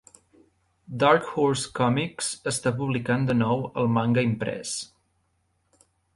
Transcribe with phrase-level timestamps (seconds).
[1.03, 4.75] Dark Horse Comics està publicant de nou el manga imprès.